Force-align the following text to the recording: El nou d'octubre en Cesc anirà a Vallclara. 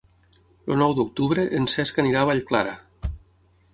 El 0.75 0.79
nou 0.83 0.95
d'octubre 0.99 1.45
en 1.59 1.69
Cesc 1.75 2.01
anirà 2.05 2.25
a 2.25 2.29
Vallclara. 2.31 2.77